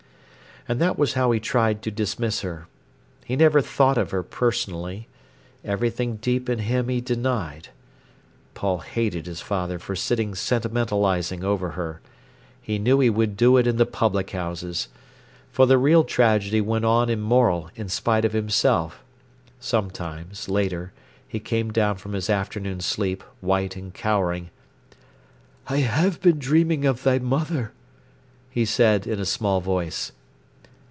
And 0.67 0.79
that 0.79 0.95
was 0.95 1.13
how 1.15 1.31
he 1.31 1.39
tried 1.39 1.81
to 1.81 1.89
dismiss 1.91 2.41
her. 2.41 2.67
He 3.25 3.35
never 3.35 3.61
thought 3.61 3.97
of 3.97 4.11
her 4.11 4.21
personally. 4.21 5.07
Everything 5.65 6.17
deep 6.17 6.47
in 6.47 6.59
him 6.59 6.87
he 6.87 7.01
denied. 7.01 7.69
Paul 8.53 8.77
hated 8.81 9.25
his 9.25 9.41
father 9.41 9.79
for 9.79 9.95
sitting 9.95 10.33
sentimentalising 10.35 11.43
over 11.43 11.71
her. 11.71 11.99
He 12.61 12.77
knew 12.77 12.99
he 12.99 13.09
would 13.09 13.35
do 13.35 13.57
it 13.57 13.65
in 13.65 13.77
the 13.77 13.87
public 13.87 14.29
houses. 14.31 14.87
For 15.49 15.65
the 15.65 15.79
real 15.79 16.03
tragedy 16.03 16.61
went 16.61 16.85
on 16.85 17.09
in 17.09 17.21
Morel 17.21 17.71
in 17.75 17.89
spite 17.89 18.23
of 18.23 18.33
himself. 18.33 19.03
Sometimes, 19.59 20.47
later, 20.47 20.93
he 21.27 21.39
came 21.39 21.71
down 21.71 21.95
from 21.97 22.13
his 22.13 22.29
afternoon 22.29 22.81
sleep, 22.81 23.23
white 23.41 23.75
and 23.75 23.95
cowering. 23.95 24.51
"I 25.67 25.77
have 25.77 26.21
been 26.21 26.37
dreaming 26.37 26.85
of 26.85 27.01
thy 27.01 27.17
mother," 27.17 27.71
he 28.51 28.63
said 28.63 29.07
in 29.07 29.19
a 29.19 29.25
small 29.25 29.59
voice. 29.59 30.11